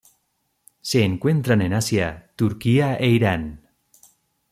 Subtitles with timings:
[0.81, 3.61] Se encuentran en Asia: Turquía e Irán.